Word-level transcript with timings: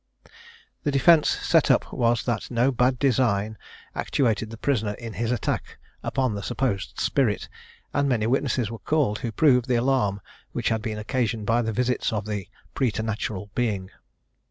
The 0.81 0.89
defence 0.89 1.29
set 1.29 1.69
up 1.69 1.93
was 1.93 2.25
that 2.25 2.49
no 2.49 2.71
bad 2.71 2.97
design 2.97 3.55
actuated 3.93 4.49
the 4.49 4.57
prisoner 4.57 4.93
in 4.93 5.13
his 5.13 5.31
attack 5.31 5.77
upon 6.01 6.33
the 6.33 6.41
supposed 6.41 6.99
spirit, 6.99 7.47
and 7.93 8.09
many 8.09 8.25
witnesses 8.25 8.71
were 8.71 8.79
called, 8.79 9.19
who 9.19 9.31
proved 9.31 9.67
the 9.67 9.75
alarm 9.75 10.19
which 10.53 10.69
had 10.69 10.81
been 10.81 10.97
occasioned 10.97 11.45
by 11.45 11.61
the 11.61 11.71
visits 11.71 12.11
of 12.11 12.27
a 12.27 12.49
preternatural 12.73 13.51
being. 13.53 13.91